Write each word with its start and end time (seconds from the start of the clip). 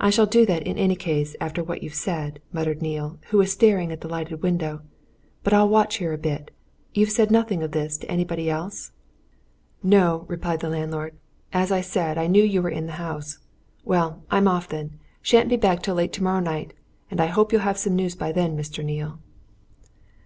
"I 0.00 0.08
shall 0.08 0.24
do 0.24 0.46
that, 0.46 0.62
in 0.62 0.78
any 0.78 0.96
case, 0.96 1.36
after 1.42 1.62
what 1.62 1.82
you've 1.82 1.92
said," 1.92 2.40
muttered 2.54 2.80
Neale, 2.80 3.18
who 3.28 3.36
was 3.36 3.52
staring 3.52 3.92
at 3.92 4.00
the 4.00 4.08
lighted 4.08 4.40
window. 4.42 4.80
"But 5.44 5.52
I'll 5.52 5.68
watch 5.68 5.96
here 5.96 6.14
a 6.14 6.16
bit. 6.16 6.50
You've 6.94 7.10
said 7.10 7.30
nothing 7.30 7.62
of 7.62 7.72
this 7.72 7.98
to 7.98 8.10
anybody 8.10 8.48
else?" 8.48 8.92
"No," 9.82 10.24
replied 10.26 10.60
the 10.60 10.70
landlord. 10.70 11.16
"As 11.52 11.70
I 11.70 11.82
said, 11.82 12.16
I 12.16 12.28
knew 12.28 12.42
you 12.42 12.62
were 12.62 12.70
in 12.70 12.86
the 12.86 12.92
house. 12.92 13.36
Well, 13.84 14.22
I'm 14.30 14.48
off, 14.48 14.70
then. 14.70 14.98
Shan't 15.20 15.50
be 15.50 15.56
back 15.58 15.82
till 15.82 15.96
late 15.96 16.14
tomorrow 16.14 16.40
night 16.40 16.72
and 17.10 17.20
I 17.20 17.26
hope 17.26 17.52
you'll 17.52 17.60
have 17.60 17.76
some 17.76 17.94
news 17.94 18.14
by 18.16 18.32
then, 18.32 18.56
Mr. 18.56 18.82
Neale." 18.82 19.18